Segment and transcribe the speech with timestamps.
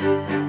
[0.00, 0.43] Música